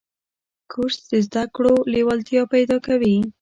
[0.71, 3.15] کورس د زده کړو لیوالتیا پیدا کوي.